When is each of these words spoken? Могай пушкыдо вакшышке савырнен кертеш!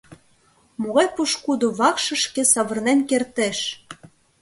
Могай 0.81 1.07
пушкыдо 1.15 1.67
вакшышке 1.79 2.41
савырнен 2.53 2.99
кертеш! 3.09 3.59